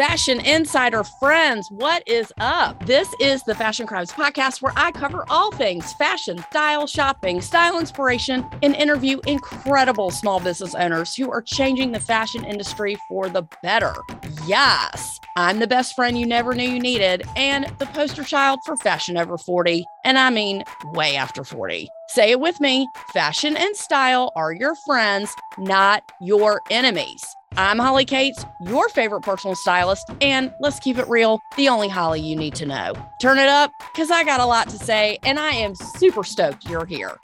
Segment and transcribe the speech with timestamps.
[0.00, 2.86] Fashion Insider friends, what is up?
[2.86, 7.78] This is the Fashion Crimes podcast where I cover all things fashion, style, shopping, style
[7.78, 13.42] inspiration, and interview incredible small business owners who are changing the fashion industry for the
[13.62, 13.92] better.
[14.46, 18.78] Yes, I'm the best friend you never knew you needed and the poster child for
[18.78, 19.84] fashion over 40.
[20.06, 21.90] And I mean, way after 40.
[22.14, 27.24] Say it with me fashion and style are your friends, not your enemies.
[27.56, 32.20] I'm Holly Katz, your favorite personal stylist, and let's keep it real, the only Holly
[32.20, 32.94] you need to know.
[33.22, 36.68] Turn it up, because I got a lot to say, and I am super stoked
[36.68, 37.16] you're here.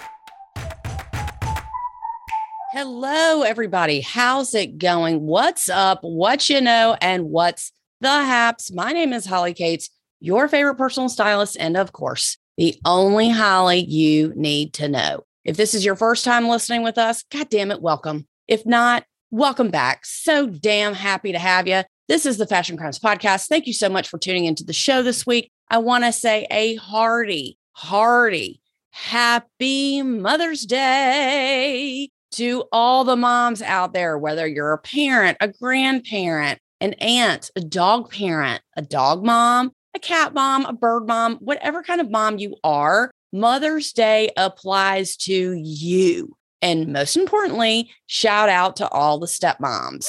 [2.71, 4.03] Hello, everybody.
[4.03, 5.27] How's it going?
[5.27, 5.99] What's up?
[6.03, 8.71] What you know, and what's the haps?
[8.71, 13.85] My name is Holly Katz, your favorite personal stylist, and of course, the only Holly
[13.85, 15.25] you need to know.
[15.45, 18.27] If this is your first time listening with us, God damn it, welcome.
[18.49, 20.07] If not, Welcome back.
[20.07, 21.83] So damn happy to have you.
[22.07, 23.49] This is the Fashion Crimes Podcast.
[23.49, 25.51] Thank you so much for tuning into the show this week.
[25.69, 28.61] I want to say a hearty, hearty,
[28.93, 36.61] happy Mother's Day to all the moms out there, whether you're a parent, a grandparent,
[36.81, 41.83] an aunt, a dog parent, a dog mom, a cat mom, a bird mom, whatever
[41.83, 43.11] kind of mom you are.
[43.33, 46.37] Mother's Day applies to you.
[46.63, 50.07] And most importantly, shout out to all the stepmoms.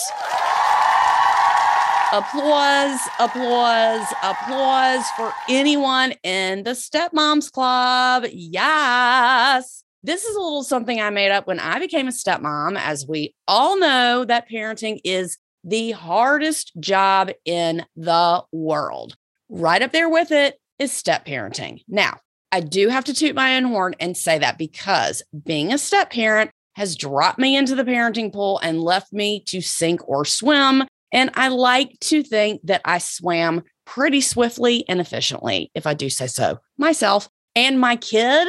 [2.13, 8.25] Applause, applause, applause for anyone in the Stepmoms Club.
[8.31, 9.83] Yes.
[10.03, 12.77] This is a little something I made up when I became a stepmom.
[12.77, 19.17] As we all know, that parenting is the hardest job in the world.
[19.49, 21.83] Right up there with it is step parenting.
[21.87, 22.19] Now,
[22.51, 26.11] I do have to toot my own horn and say that because being a step
[26.11, 30.83] parent has dropped me into the parenting pool and left me to sink or swim.
[31.11, 36.09] And I like to think that I swam pretty swiftly and efficiently, if I do
[36.09, 37.29] say so myself.
[37.55, 38.47] And my kid,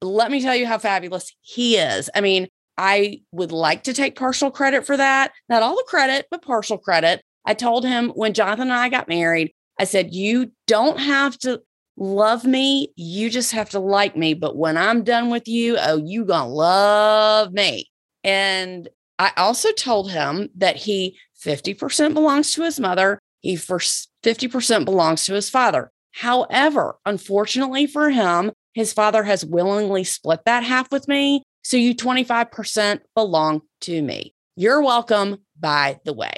[0.00, 2.08] let me tell you how fabulous he is.
[2.14, 2.48] I mean,
[2.78, 5.32] I would like to take partial credit for that.
[5.48, 7.22] Not all the credit, but partial credit.
[7.44, 11.62] I told him when Jonathan and I got married, I said, You don't have to
[11.96, 12.92] love me.
[12.96, 14.34] You just have to like me.
[14.34, 17.90] But when I'm done with you, oh, you gonna love me.
[18.24, 18.88] And
[19.18, 25.24] I also told him that he 50% belongs to his mother, he first 50% belongs
[25.26, 25.90] to his father.
[26.12, 31.42] However, unfortunately for him, his father has willingly split that half with me.
[31.62, 34.34] So you 25% belong to me.
[34.56, 36.32] You're welcome, by the way.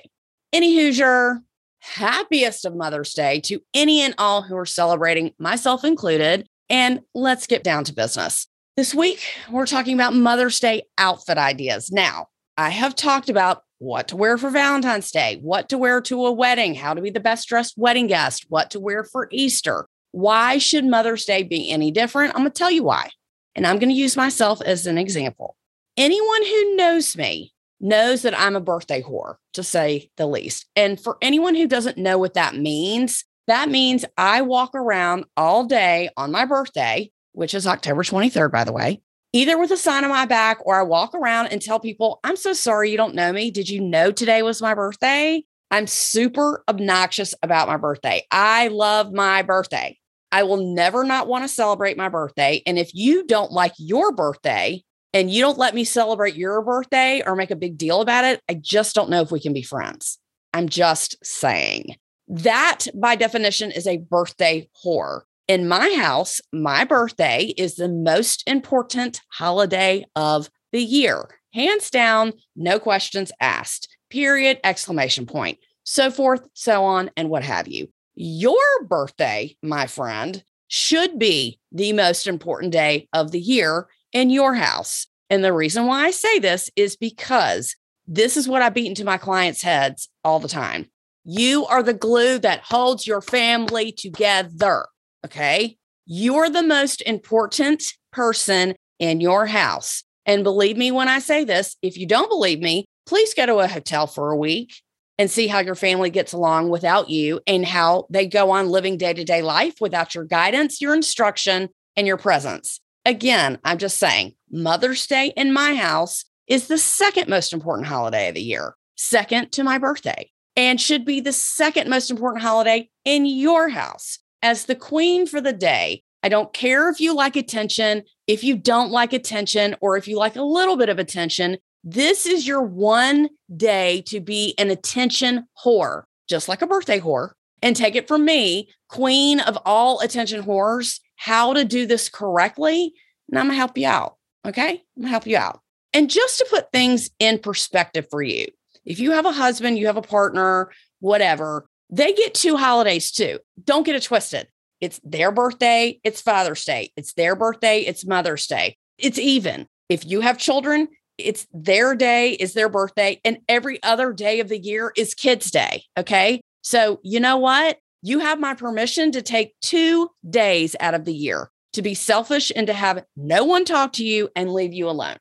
[0.53, 1.43] Any Hoosier,
[1.89, 6.47] happiest of Mother's Day to any and all who are celebrating, myself included.
[6.71, 8.47] And let's get down to business.
[8.77, 11.91] This week, we're talking about Mother's Day outfit ideas.
[11.91, 12.27] Now,
[12.57, 16.33] I have talked about what to wear for Valentine's Day, what to wear to a
[16.33, 19.87] wedding, how to be the best dressed wedding guest, what to wear for Easter.
[20.13, 22.35] Why should Mother's Day be any different?
[22.35, 23.11] I'm going to tell you why.
[23.55, 25.57] And I'm going to use myself as an example.
[25.97, 30.67] Anyone who knows me knows that I'm a birthday whore, to say the least.
[30.77, 35.65] And for anyone who doesn't know what that means, that means I walk around all
[35.65, 39.01] day on my birthday, which is October 23rd, by the way,
[39.33, 42.37] either with a sign on my back or I walk around and tell people, I'm
[42.37, 43.51] so sorry you don't know me.
[43.51, 45.45] Did you know today was my birthday?
[45.71, 48.23] I'm super obnoxious about my birthday.
[48.31, 49.99] I love my birthday.
[50.31, 52.63] I will never not want to celebrate my birthday.
[52.67, 54.83] And if you don't like your birthday,
[55.13, 58.41] and you don't let me celebrate your birthday or make a big deal about it,
[58.49, 60.19] I just don't know if we can be friends.
[60.53, 61.97] I'm just saying.
[62.29, 65.23] That, by definition, is a birthday whore.
[65.47, 71.29] In my house, my birthday is the most important holiday of the year.
[71.55, 73.89] Hands down, no questions asked.
[74.11, 75.59] Period, exclamation point.
[75.85, 77.89] So forth, so on, and what have you.
[78.15, 84.55] Your birthday, my friend, should be the most important day of the year in your
[84.55, 85.07] house.
[85.31, 87.77] And the reason why I say this is because
[88.07, 90.87] this is what I beat into my clients' heads all the time.
[91.25, 94.87] You are the glue that holds your family together.
[95.27, 95.77] Okay.
[96.07, 97.83] You're the most important
[98.13, 100.03] person in your house.
[100.25, 103.59] And believe me when I say this, if you don't believe me, please go to
[103.59, 104.73] a hotel for a week
[105.19, 108.97] and see how your family gets along without you and how they go on living
[108.97, 112.81] day to day life without your guidance, your instruction, and your presence.
[113.09, 118.29] Again, I'm just saying Mother's Day in my house is the second most important holiday
[118.29, 122.91] of the year, second to my birthday, and should be the second most important holiday
[123.07, 124.19] in your house.
[124.43, 128.59] As the queen for the day, I don't care if you like attention, if you
[128.59, 131.57] don't like attention, or if you like a little bit of attention.
[131.83, 136.03] This is your one day to be an attention whore.
[136.29, 137.31] just like a birthday whore,
[137.63, 142.95] and take it from me, queen of all attention whores, how to do this correctly.
[143.29, 144.17] And I'm going to help you out.
[144.47, 144.71] Okay.
[144.71, 145.61] I'm going to help you out.
[145.93, 148.47] And just to put things in perspective for you,
[148.85, 150.71] if you have a husband, you have a partner,
[151.01, 153.39] whatever, they get two holidays too.
[153.63, 154.49] Don't get it twisted.
[154.81, 156.93] It's their birthday, it's Father's Day.
[156.97, 158.77] It's their birthday, it's Mother's Day.
[158.97, 159.67] It's even.
[159.89, 164.49] If you have children, it's their day is their birthday, and every other day of
[164.49, 165.83] the year is Kids' Day.
[165.99, 166.41] Okay.
[166.69, 167.79] So, you know what?
[168.03, 172.53] You have my permission to take two days out of the year to be selfish
[172.55, 175.17] and to have no one talk to you and leave you alone.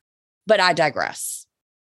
[0.46, 1.46] But I digress.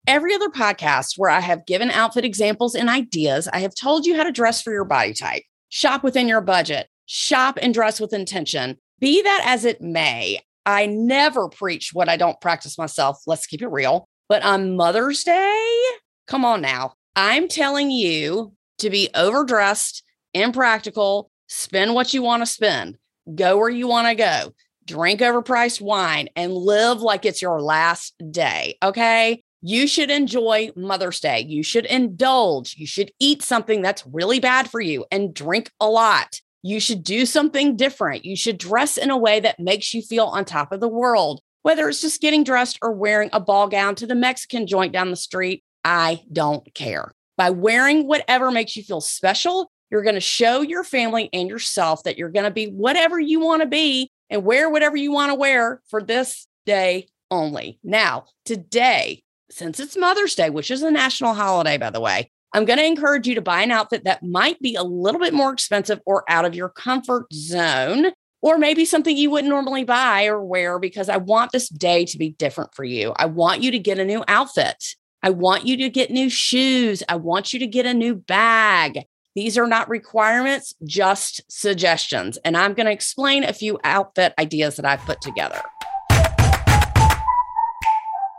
[0.08, 4.16] Every other podcast where I have given outfit examples and ideas, I have told you
[4.16, 8.14] how to dress for your body type, shop within your budget, shop and dress with
[8.14, 8.78] intention.
[9.02, 13.20] Be that as it may, I never preach what I don't practice myself.
[13.28, 14.08] Let's keep it real.
[14.30, 15.82] But on Mother's Day,
[16.28, 16.94] come on now.
[17.18, 20.04] I'm telling you to be overdressed,
[20.34, 22.98] impractical, spend what you want to spend,
[23.34, 24.54] go where you want to go,
[24.86, 28.78] drink overpriced wine, and live like it's your last day.
[28.84, 29.44] Okay.
[29.62, 31.42] You should enjoy Mother's Day.
[31.42, 32.76] You should indulge.
[32.78, 36.40] You should eat something that's really bad for you and drink a lot.
[36.62, 38.24] You should do something different.
[38.24, 41.42] You should dress in a way that makes you feel on top of the world,
[41.62, 45.10] whether it's just getting dressed or wearing a ball gown to the Mexican joint down
[45.10, 45.64] the street.
[45.84, 47.12] I don't care.
[47.40, 52.04] By wearing whatever makes you feel special, you're going to show your family and yourself
[52.04, 55.32] that you're going to be whatever you want to be and wear whatever you want
[55.32, 57.80] to wear for this day only.
[57.82, 62.66] Now, today, since it's Mother's Day, which is a national holiday, by the way, I'm
[62.66, 65.54] going to encourage you to buy an outfit that might be a little bit more
[65.54, 68.08] expensive or out of your comfort zone,
[68.42, 72.18] or maybe something you wouldn't normally buy or wear because I want this day to
[72.18, 73.14] be different for you.
[73.16, 74.96] I want you to get a new outfit.
[75.22, 77.04] I want you to get new shoes.
[77.10, 79.04] I want you to get a new bag.
[79.36, 82.38] These are not requirements, just suggestions.
[82.46, 85.62] And I'm going to explain a few outfit ideas that I've put together.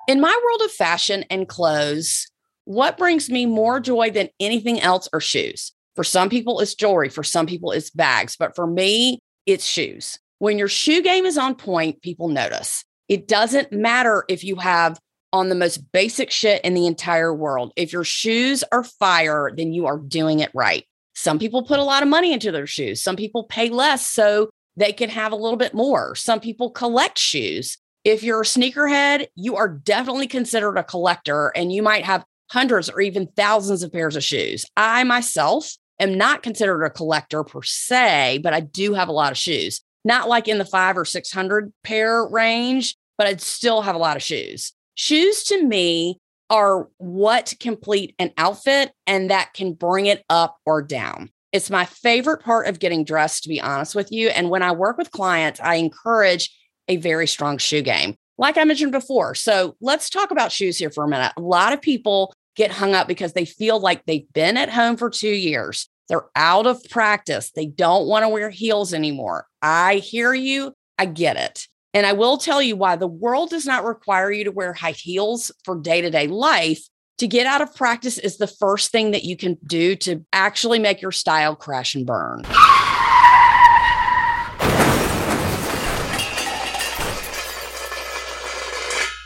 [0.08, 2.26] In my world of fashion and clothes,
[2.64, 5.72] what brings me more joy than anything else are shoes.
[5.96, 7.10] For some people, it's jewelry.
[7.10, 8.36] For some people, it's bags.
[8.38, 10.18] But for me, it's shoes.
[10.38, 12.84] When your shoe game is on point, people notice.
[13.08, 14.98] It doesn't matter if you have
[15.32, 17.72] on the most basic shit in the entire world.
[17.76, 20.84] If your shoes are fire, then you are doing it right.
[21.14, 23.02] Some people put a lot of money into their shoes.
[23.02, 26.14] Some people pay less so they can have a little bit more.
[26.14, 27.76] Some people collect shoes.
[28.04, 32.88] If you're a sneakerhead, you are definitely considered a collector and you might have hundreds
[32.88, 34.64] or even thousands of pairs of shoes.
[34.76, 39.32] I myself am not considered a collector per se, but I do have a lot
[39.32, 39.82] of shoes.
[40.04, 44.16] Not like in the five or 600 pair range, but I'd still have a lot
[44.16, 44.72] of shoes.
[45.02, 46.20] Shoes to me
[46.50, 51.30] are what complete an outfit and that can bring it up or down.
[51.52, 54.28] It's my favorite part of getting dressed, to be honest with you.
[54.28, 56.54] And when I work with clients, I encourage
[56.86, 59.34] a very strong shoe game, like I mentioned before.
[59.34, 61.32] So let's talk about shoes here for a minute.
[61.38, 64.98] A lot of people get hung up because they feel like they've been at home
[64.98, 65.88] for two years.
[66.10, 67.52] They're out of practice.
[67.52, 69.46] They don't want to wear heels anymore.
[69.62, 70.74] I hear you.
[70.98, 71.68] I get it.
[71.92, 74.92] And I will tell you why the world does not require you to wear high
[74.92, 76.86] heels for day to day life.
[77.18, 80.78] To get out of practice is the first thing that you can do to actually
[80.78, 82.44] make your style crash and burn.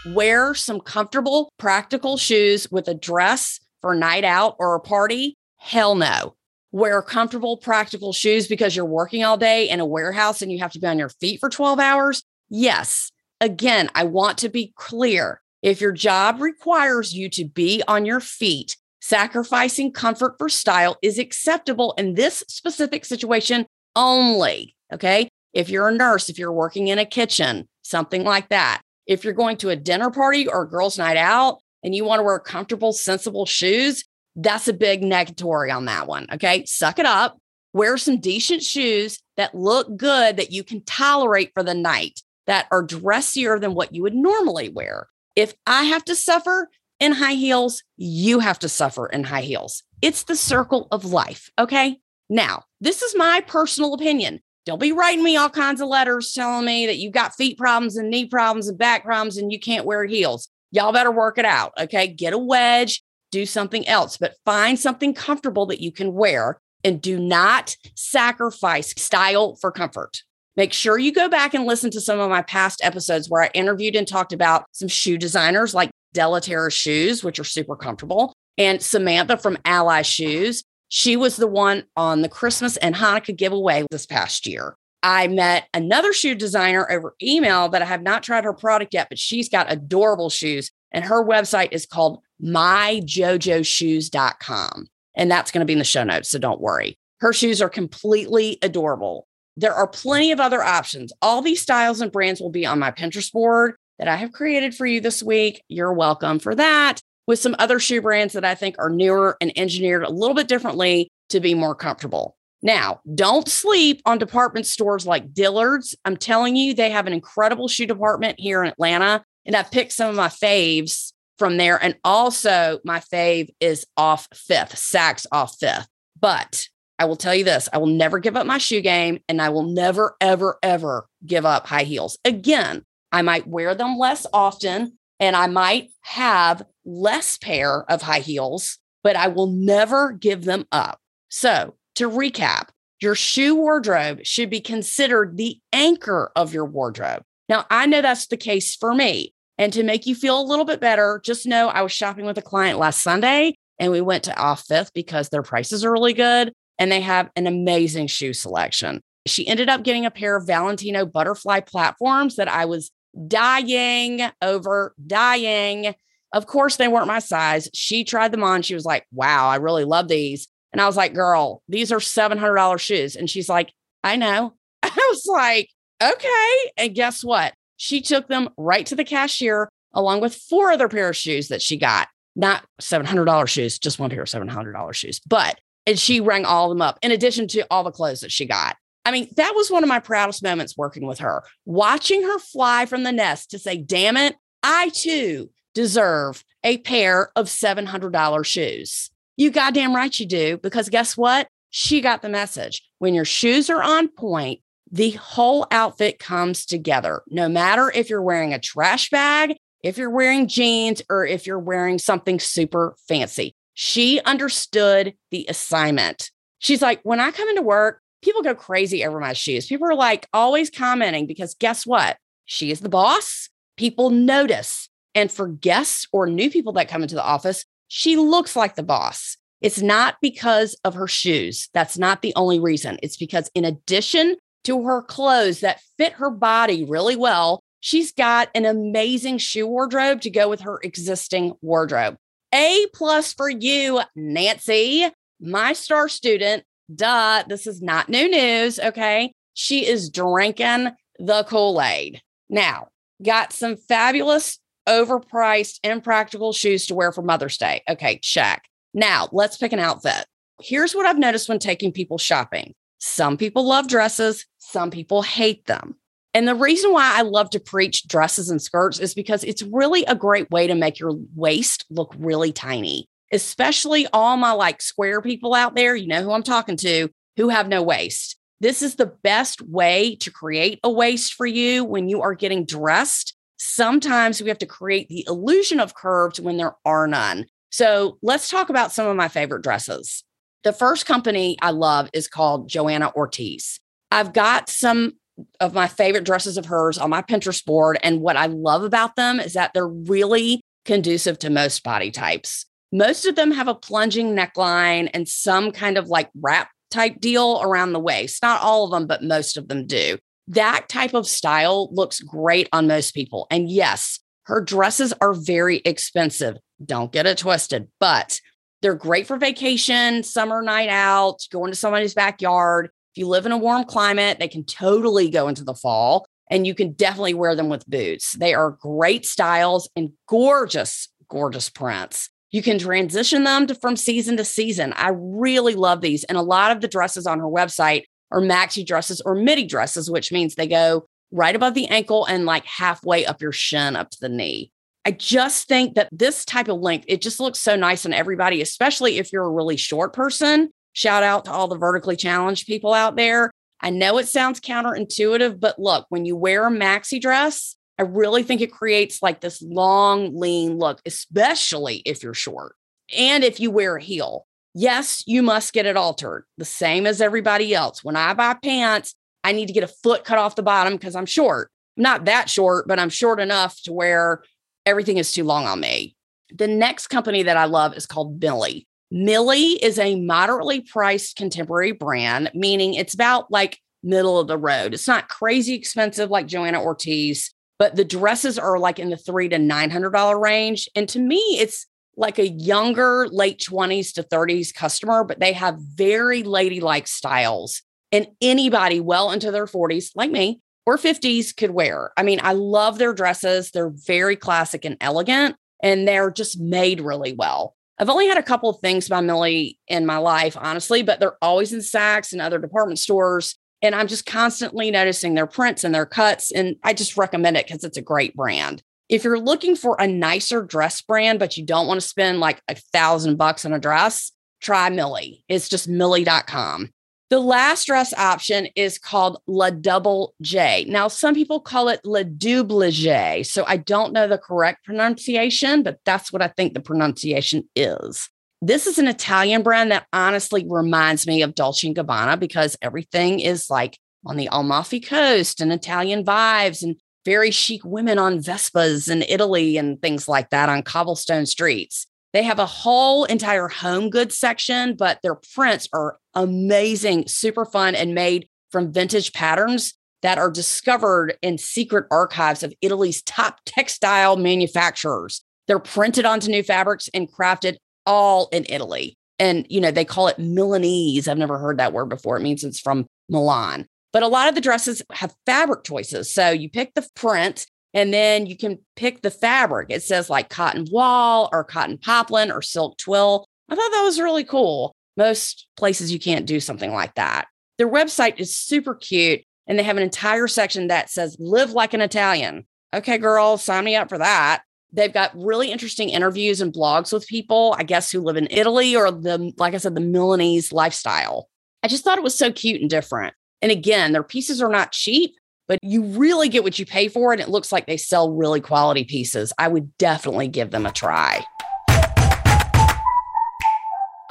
[0.07, 5.37] Wear some comfortable, practical shoes with a dress for a night out or a party.
[5.59, 6.35] Hell no.
[6.73, 10.73] Wear comfortable, practical shoes because you're working all day in a warehouse and you have
[10.73, 12.23] to be on your feet for 12 hours.
[12.57, 13.11] Yes.
[13.41, 15.43] Again, I want to be clear.
[15.61, 21.19] If your job requires you to be on your feet, sacrificing comfort for style is
[21.19, 24.77] acceptable in this specific situation only.
[24.93, 25.29] Okay.
[25.53, 28.83] If you're a nurse, if you're working in a kitchen, something like that.
[29.05, 32.21] If you're going to a dinner party or a girls' night out and you want
[32.21, 34.05] to wear comfortable, sensible shoes,
[34.37, 36.29] that's a big negatory on that one.
[36.35, 36.65] Okay.
[36.67, 37.37] Suck it up.
[37.73, 42.67] Wear some decent shoes that look good that you can tolerate for the night that
[42.71, 45.09] are dressier than what you would normally wear.
[45.37, 46.71] If I have to suffer
[47.01, 49.83] in high heels, you have to suffer in high heels.
[50.03, 51.51] It's the circle of life.
[51.59, 51.99] Okay.
[52.29, 54.41] Now, this is my personal opinion.
[54.67, 57.97] Don't be writing me all kinds of letters telling me that you've got feet problems
[57.97, 60.49] and knee problems and back problems and you can't wear heels.
[60.71, 61.73] Y'all better work it out.
[61.79, 62.07] Okay.
[62.07, 67.01] Get a wedge, do something else, but find something comfortable that you can wear and
[67.01, 70.23] do not sacrifice style for comfort.
[70.57, 73.51] Make sure you go back and listen to some of my past episodes where I
[73.55, 78.81] interviewed and talked about some shoe designers like Delaterra Shoes, which are super comfortable, and
[78.81, 80.63] Samantha from Ally Shoes.
[80.89, 84.77] She was the one on the Christmas and Hanukkah giveaway this past year.
[85.03, 89.09] I met another shoe designer over email that I have not tried her product yet,
[89.11, 90.71] but she's got adorable shoes.
[90.93, 94.87] And her website is called myjojoshoes.com.
[95.17, 96.31] And that's going to be in the show notes.
[96.31, 96.97] So don't worry.
[97.21, 99.27] Her shoes are completely adorable.
[99.57, 101.13] There are plenty of other options.
[101.23, 104.75] All these styles and brands will be on my Pinterest board that I have created
[104.75, 105.63] for you this week.
[105.69, 109.53] You're welcome for that with some other shoe brands that I think are newer and
[109.57, 112.37] engineered a little bit differently to be more comfortable.
[112.63, 115.95] Now, don't sleep on department stores like Dillard's.
[116.05, 119.23] I'm telling you, they have an incredible shoe department here in Atlanta.
[119.47, 121.83] And I've picked some of my faves from there.
[121.83, 125.89] And also, my fave is off fifth, Saks off fifth.
[126.19, 129.41] But I will tell you this I will never give up my shoe game and
[129.41, 132.19] I will never, ever, ever give up high heels.
[132.25, 138.21] Again, I might wear them less often and I might have less pair of high
[138.21, 141.01] heels, but I will never give them up.
[141.29, 142.69] So, to recap,
[143.01, 147.23] your shoe wardrobe should be considered the anchor of your wardrobe.
[147.49, 149.35] Now, I know that's the case for me.
[149.57, 152.39] And to make you feel a little bit better, just know I was shopping with
[152.39, 156.13] a client last Sunday and we went to Off Fifth because their prices are really
[156.13, 159.01] good and they have an amazing shoe selection.
[159.27, 162.91] She ended up getting a pair of Valentino butterfly platforms that I was
[163.29, 165.95] dying over, dying.
[166.33, 167.69] Of course, they weren't my size.
[167.73, 168.63] She tried them on.
[168.63, 170.49] She was like, wow, I really love these.
[170.73, 173.15] And I was like, girl, these are $700 shoes.
[173.15, 174.55] And she's like, I know.
[174.83, 175.69] I was like,
[176.03, 176.57] okay.
[176.77, 177.55] And guess what?
[177.77, 181.63] She took them right to the cashier along with four other pair of shoes that
[181.63, 182.09] she got.
[182.37, 185.21] Not $700 shoes, just one pair of $700 shoes.
[185.25, 188.33] But, and she rang all of them up in addition to all the clothes that
[188.33, 188.77] she got.
[189.05, 192.87] I mean, that was one of my proudest moments working with her, watching her fly
[192.87, 199.11] from the nest to say, damn it, I too deserve a pair of $700 shoes.
[199.37, 201.49] You goddamn right you do, because guess what?
[201.71, 202.83] She got the message.
[202.99, 204.61] When your shoes are on point,
[204.91, 207.23] the whole outfit comes together.
[207.29, 211.59] No matter if you're wearing a trash bag, if you're wearing jeans, or if you're
[211.59, 213.55] wearing something super fancy.
[213.75, 216.31] She understood the assignment.
[216.59, 219.67] She's like, when I come into work, people go crazy over my shoes.
[219.67, 222.17] People are like always commenting because guess what?
[222.47, 223.51] She is the boss.
[223.77, 224.89] People notice.
[225.15, 228.83] And for guests or new people that come into the office, she looks like the
[228.83, 229.37] boss.
[229.61, 231.69] It's not because of her shoes.
[231.73, 232.99] That's not the only reason.
[233.03, 238.49] It's because, in addition to her clothes that fit her body really well, she's got
[238.55, 242.17] an amazing shoe wardrobe to go with her existing wardrobe.
[242.55, 248.79] A plus for you, Nancy, my star student Duh, this is not new news.
[248.79, 249.33] Okay.
[249.55, 252.21] She is drinking the Kool Aid.
[252.51, 252.89] Now,
[253.23, 254.59] got some fabulous,
[254.89, 257.83] overpriced, impractical shoes to wear for Mother's Day.
[257.89, 258.69] Okay, check.
[258.93, 260.27] Now, let's pick an outfit.
[260.61, 265.67] Here's what I've noticed when taking people shopping some people love dresses, some people hate
[265.67, 265.97] them.
[266.35, 270.05] And the reason why I love to preach dresses and skirts is because it's really
[270.05, 275.21] a great way to make your waist look really tiny especially all my like square
[275.21, 278.37] people out there, you know who I'm talking to, who have no waist.
[278.61, 282.65] This is the best way to create a waist for you when you are getting
[282.65, 283.35] dressed.
[283.59, 287.47] Sometimes we have to create the illusion of curves when there are none.
[287.71, 290.23] So let's talk about some of my favorite dresses.
[290.63, 293.81] The first company I love is called Johanna Ortiz.
[294.13, 295.15] I've got some
[295.61, 297.99] of my favorite dresses of hers on my Pinterest board.
[298.03, 302.67] And what I love about them is that they're really conducive to most body types.
[302.93, 307.61] Most of them have a plunging neckline and some kind of like wrap type deal
[307.63, 308.43] around the waist.
[308.43, 310.19] Not all of them, but most of them do.
[310.47, 313.47] That type of style looks great on most people.
[313.51, 316.57] And yes, her dresses are very expensive.
[316.85, 318.41] Don't get it twisted, but
[318.83, 322.91] they're great for vacation, summer night out, going to somebody's backyard.
[323.15, 326.67] If you live in a warm climate, they can totally go into the fall and
[326.67, 328.33] you can definitely wear them with boots.
[328.33, 332.29] They are great styles and gorgeous, gorgeous prints.
[332.51, 334.93] You can transition them to, from season to season.
[334.95, 336.25] I really love these.
[336.25, 338.03] And a lot of the dresses on her website
[338.33, 342.47] are maxi dresses or midi dresses, which means they go right above the ankle and
[342.47, 344.73] like halfway up your shin up to the knee.
[345.05, 348.61] I just think that this type of length, it just looks so nice on everybody,
[348.61, 350.71] especially if you're a really short person.
[350.95, 353.51] Shout out to all the vertically challenged people out there.
[353.81, 358.43] I know it sounds counterintuitive, but look, when you wear a maxi dress, I really
[358.43, 362.77] think it creates like this long, lean look, especially if you're short
[363.17, 364.47] and if you wear a heel.
[364.73, 368.03] Yes, you must get it altered, the same as everybody else.
[368.03, 371.15] When I buy pants, I need to get a foot cut off the bottom because
[371.15, 371.71] I'm short.
[371.97, 374.43] I'm not that short, but I'm short enough to where
[374.87, 376.17] everything is too long on me.
[376.53, 378.89] The next company that I love is called Milly.
[379.17, 384.93] Milly is a moderately priced contemporary brand, meaning it's about like middle of the road.
[384.93, 389.49] It's not crazy expensive like Johanna Ortiz, but the dresses are like in the three
[389.51, 390.89] to nine hundred dollar range.
[390.97, 395.79] And to me, it's like a younger, late 20s to 30s customer, but they have
[395.79, 397.83] very ladylike styles.
[398.11, 402.11] And anybody well into their 40s, like me, or 50s could wear.
[402.17, 403.71] I mean, I love their dresses.
[403.71, 405.55] They're very classic and elegant,
[405.85, 407.77] and they're just made really well.
[407.99, 411.39] I've only had a couple of things by Milly in my life, honestly, but they're
[411.41, 413.57] always in Saks and other department stores.
[413.83, 416.51] And I'm just constantly noticing their prints and their cuts.
[416.51, 418.83] And I just recommend it because it's a great brand.
[419.09, 422.63] If you're looking for a nicer dress brand, but you don't want to spend like
[422.69, 425.45] a thousand bucks on a dress, try Milly.
[425.49, 426.91] It's just milly.com.
[427.31, 430.85] The last dress option is called La Double J.
[430.89, 433.43] Now, some people call it La Double J.
[433.45, 438.29] So I don't know the correct pronunciation, but that's what I think the pronunciation is.
[438.61, 443.41] This is an Italian brand that honestly reminds me of Dolce & Gabbana because everything
[443.41, 449.11] is like on the Amalfi Coast and Italian vibes and very chic women on Vespas
[449.11, 452.07] in Italy and things like that on cobblestone streets.
[452.33, 457.95] They have a whole entire home goods section, but their prints are amazing, super fun,
[457.95, 464.37] and made from vintage patterns that are discovered in secret archives of Italy's top textile
[464.37, 465.43] manufacturers.
[465.67, 467.77] They're printed onto new fabrics and crafted
[468.07, 469.17] all in Italy.
[469.39, 471.29] And, you know, they call it Milanese.
[471.29, 472.37] I've never heard that word before.
[472.37, 473.87] It means it's from Milan.
[474.13, 476.33] But a lot of the dresses have fabric choices.
[476.33, 479.89] So you pick the print and then you can pick the fabric.
[479.91, 483.47] It says like cotton voile or cotton poplin or silk twill.
[483.69, 484.95] I thought that was really cool.
[485.17, 487.47] Most places you can't do something like that.
[487.79, 491.95] Their website is super cute and they have an entire section that says live like
[491.95, 492.67] an Italian.
[492.95, 494.63] Okay, girl, sign me up for that.
[494.93, 498.95] They've got really interesting interviews and blogs with people, I guess, who live in Italy
[498.95, 501.49] or the, like I said, the Milanese lifestyle.
[501.83, 503.35] I just thought it was so cute and different.
[503.61, 505.35] And again, their pieces are not cheap,
[505.67, 507.33] but you really get what you pay for.
[507.33, 509.53] And it looks like they sell really quality pieces.
[509.59, 511.45] I would definitely give them a try.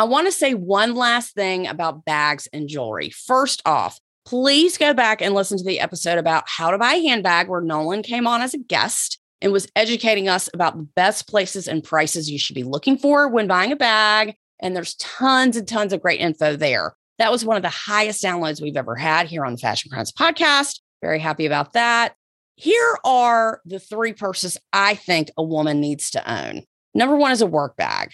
[0.04, 3.10] I want to say one last thing about bags and jewelry.
[3.10, 7.02] First off, please go back and listen to the episode about how to buy a
[7.02, 11.30] handbag where Nolan came on as a guest and was educating us about the best
[11.30, 14.36] places and prices you should be looking for when buying a bag.
[14.60, 16.96] And there's tons and tons of great info there.
[17.18, 20.12] That was one of the highest downloads we've ever had here on the Fashion Crimes
[20.12, 20.82] podcast.
[21.02, 22.14] Very happy about that.
[22.58, 26.64] Here are the three purses I think a woman needs to own.
[26.94, 28.12] Number one is a work bag,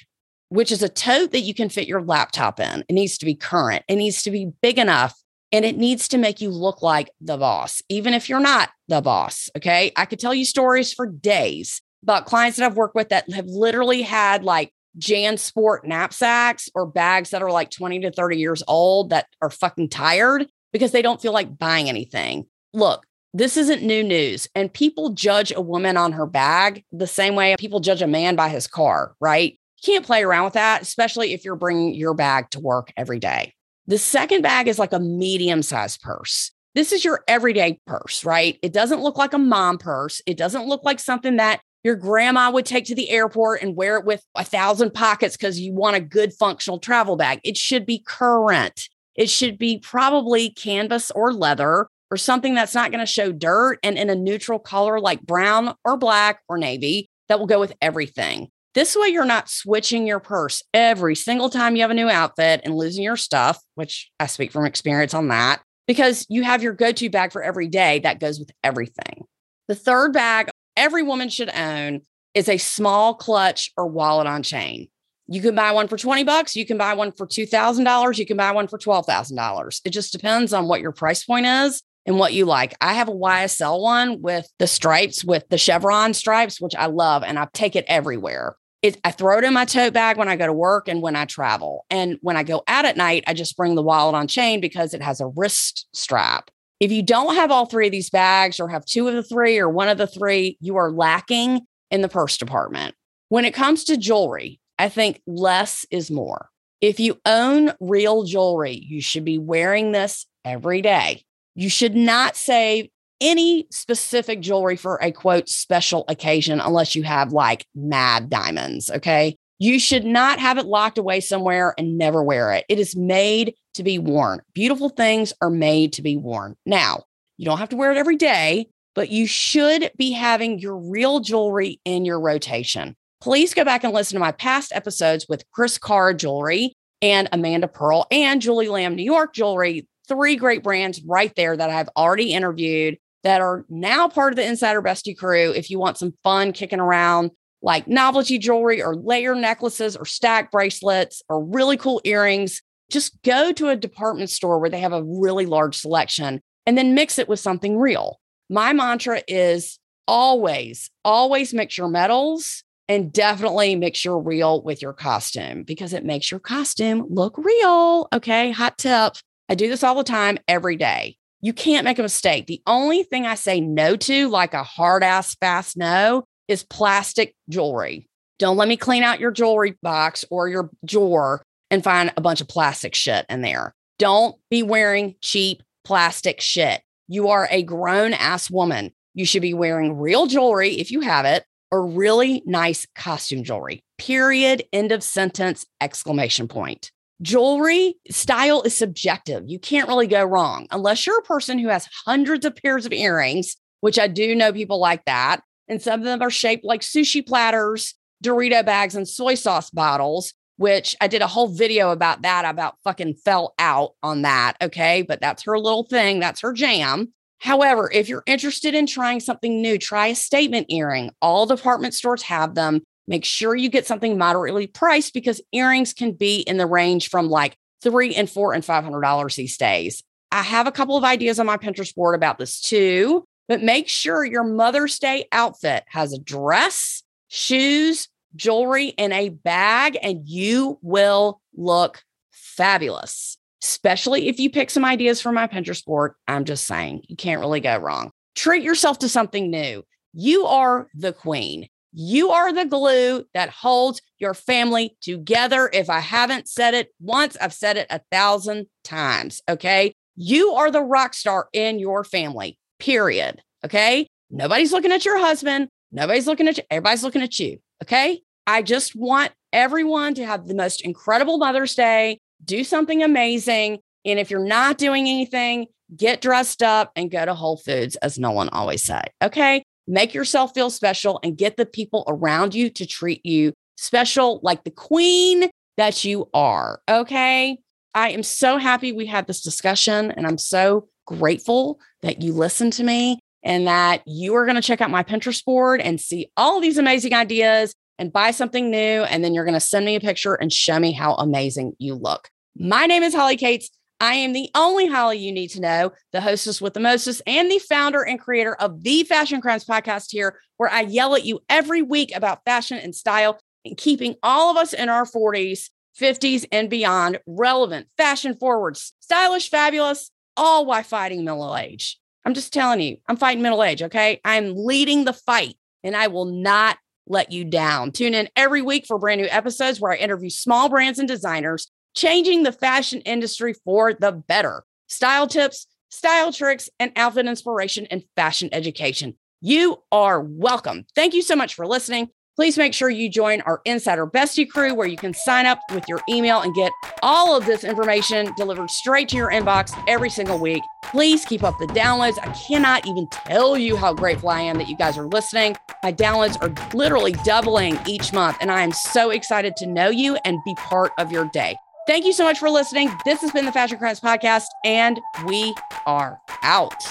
[0.49, 2.83] which is a tote that you can fit your laptop in.
[2.87, 5.15] It needs to be current, it needs to be big enough,
[5.51, 9.01] and it needs to make you look like the boss, even if you're not the
[9.01, 9.49] boss.
[9.57, 9.91] Okay.
[9.95, 13.47] I could tell you stories for days about clients that I've worked with that have
[13.47, 19.09] literally had like JanSport knapsacks or bags that are like 20 to 30 years old
[19.09, 22.45] that are fucking tired because they don't feel like buying anything.
[22.73, 24.47] Look, this isn't new news.
[24.55, 28.35] And people judge a woman on her bag the same way people judge a man
[28.35, 29.58] by his car, right?
[29.81, 33.19] You can't play around with that, especially if you're bringing your bag to work every
[33.19, 33.53] day.
[33.87, 36.51] The second bag is like a medium sized purse.
[36.75, 38.59] This is your everyday purse, right?
[38.61, 40.21] It doesn't look like a mom purse.
[40.25, 43.97] It doesn't look like something that your grandma would take to the airport and wear
[43.97, 47.39] it with a thousand pockets because you want a good functional travel bag.
[47.43, 48.89] It should be current.
[49.15, 53.79] It should be probably canvas or leather or something that's not going to show dirt
[53.81, 57.73] and in a neutral color like brown or black or navy that will go with
[57.81, 58.49] everything.
[58.75, 62.61] This way, you're not switching your purse every single time you have a new outfit
[62.63, 66.73] and losing your stuff, which I speak from experience on that, because you have your
[66.73, 69.25] go to bag for every day that goes with everything.
[69.67, 72.01] The third bag every woman should own
[72.33, 74.87] is a small clutch or wallet on chain.
[75.27, 78.37] You can buy one for 20 bucks, you can buy one for $2,000, you can
[78.37, 79.81] buy one for $12,000.
[79.83, 82.75] It just depends on what your price point is and what you like.
[82.81, 87.23] I have a YSL one with the stripes, with the chevron stripes, which I love,
[87.23, 88.55] and I take it everywhere.
[88.81, 91.15] It, I throw it in my tote bag when I go to work and when
[91.15, 91.85] I travel.
[91.91, 94.95] And when I go out at night, I just bring the wallet on chain because
[94.95, 96.49] it has a wrist strap.
[96.79, 99.59] If you don't have all three of these bags or have two of the three
[99.59, 102.95] or one of the three, you are lacking in the purse department.
[103.27, 106.49] When it comes to jewelry, I think less is more.
[106.81, 111.23] If you own real jewelry, you should be wearing this every day.
[111.59, 112.87] You should not save
[113.19, 118.89] any specific jewelry for a quote special occasion unless you have like mad diamonds.
[118.89, 119.35] Okay.
[119.57, 122.63] You should not have it locked away somewhere and never wear it.
[122.69, 124.39] It is made to be worn.
[124.53, 126.55] Beautiful things are made to be worn.
[126.65, 127.03] Now,
[127.35, 131.19] you don't have to wear it every day, but you should be having your real
[131.19, 132.95] jewelry in your rotation.
[133.19, 137.67] please go back and listen to my past episodes with Chris Carr Jewelry and Amanda
[137.67, 139.88] Pearl and Julie Lamb New York Jewelry.
[140.09, 144.45] Three great brands right there that I've already interviewed that are now part of the
[144.45, 145.51] Insider Bestie crew.
[145.51, 150.51] If you want some fun kicking around like novelty jewelry or layer necklaces or stack
[150.51, 155.03] bracelets or really cool earrings, just go to a department store where they have a
[155.03, 158.19] really large selection and then mix it with something real.
[158.49, 164.93] My mantra is always, always mix your metals and definitely mix your real with your
[164.93, 168.07] costume because it makes your costume look real.
[168.11, 168.49] Okay.
[168.51, 169.13] Hot tip.
[169.49, 171.17] I do this all the time, every day.
[171.41, 172.45] You can't make a mistake.
[172.45, 177.35] The only thing I say no to, like a hard ass fast no, is plastic
[177.49, 178.07] jewelry.
[178.37, 182.41] Don't let me clean out your jewelry box or your drawer and find a bunch
[182.41, 183.73] of plastic shit in there.
[183.97, 186.81] Don't be wearing cheap plastic shit.
[187.07, 188.91] You are a grown ass woman.
[189.13, 193.81] You should be wearing real jewelry if you have it or really nice costume jewelry.
[193.97, 194.63] Period.
[194.71, 195.65] End of sentence.
[195.81, 196.91] Exclamation point.
[197.21, 199.43] Jewelry style is subjective.
[199.45, 202.93] You can't really go wrong unless you're a person who has hundreds of pairs of
[202.93, 205.41] earrings, which I do know people like that.
[205.67, 210.33] And some of them are shaped like sushi platters, Dorito bags, and soy sauce bottles,
[210.57, 212.45] which I did a whole video about that.
[212.45, 214.53] I about fucking fell out on that.
[214.61, 215.01] Okay.
[215.01, 216.19] But that's her little thing.
[216.19, 217.13] That's her jam.
[217.39, 221.11] However, if you're interested in trying something new, try a statement earring.
[221.21, 222.81] All department stores have them.
[223.09, 227.29] Make sure you get something moderately priced because earrings can be in the range from
[227.29, 230.03] like three and four and five hundred dollars these days.
[230.31, 233.89] I have a couple of ideas on my Pinterest board about this too, but make
[233.89, 240.77] sure your Mother's Day outfit has a dress, shoes, jewelry, and a bag, and you
[240.81, 246.13] will look fabulous especially if you pick some ideas from my Pinterest board.
[246.27, 248.11] I'm just saying, you can't really go wrong.
[248.35, 249.83] Treat yourself to something new.
[250.13, 251.67] You are the queen.
[252.01, 255.69] You are the glue that holds your family together.
[255.73, 259.41] If I haven't said it once, I've said it a thousand times.
[259.49, 259.91] Okay.
[260.15, 263.41] You are the rock star in your family, period.
[263.65, 264.07] Okay.
[264.31, 265.67] Nobody's looking at your husband.
[265.91, 266.63] Nobody's looking at you.
[266.71, 267.59] Everybody's looking at you.
[267.83, 268.21] Okay.
[268.47, 273.79] I just want everyone to have the most incredible Mother's Day do something amazing.
[274.05, 278.17] And if you're not doing anything, get dressed up and go to Whole Foods, as
[278.17, 279.01] Nolan always say.
[279.21, 279.65] Okay.
[279.89, 284.63] Make yourself feel special and get the people around you to treat you special like
[284.63, 286.79] the queen that you are.
[286.87, 287.57] Okay.
[287.95, 292.73] I am so happy we had this discussion and I'm so grateful that you listened
[292.73, 296.29] to me and that you are going to check out my Pinterest board and see
[296.37, 298.77] all these amazing ideas and buy something new.
[298.77, 301.95] And then you're going to send me a picture and show me how amazing you
[301.95, 302.29] look.
[302.55, 303.71] My name is Holly Katz.
[303.99, 307.51] I am the only Holly you need to know, the hostess with the mostest, and
[307.51, 311.41] the founder and creator of the Fashion Crimes podcast here, where I yell at you
[311.49, 316.45] every week about fashion and style and keeping all of us in our 40s, 50s,
[316.51, 321.99] and beyond relevant, fashion forward, stylish, fabulous, all while fighting middle age.
[322.25, 324.21] I'm just telling you, I'm fighting middle age, okay?
[324.23, 327.91] I'm leading the fight and I will not let you down.
[327.91, 331.69] Tune in every week for brand new episodes where I interview small brands and designers
[331.99, 334.63] changing the fashion industry for the better.
[334.87, 339.15] Style tips, style tricks, and outfit inspiration and fashion education.
[339.41, 340.85] You are welcome.
[340.95, 342.09] Thank you so much for listening.
[342.37, 345.83] Please make sure you join our Insider Bestie crew where you can sign up with
[345.89, 346.71] your email and get
[347.03, 350.63] all of this information delivered straight to your inbox every single week.
[350.85, 352.17] Please keep up the downloads.
[352.21, 355.57] I cannot even tell you how grateful I am that you guys are listening.
[355.83, 360.17] My downloads are literally doubling each month, and I am so excited to know you
[360.23, 361.57] and be part of your day.
[361.89, 362.91] Thank you so much for listening.
[363.03, 365.55] This has been the Fashion Crimes Podcast, and we
[365.87, 366.85] are out.